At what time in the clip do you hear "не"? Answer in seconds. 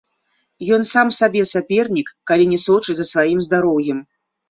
2.57-2.63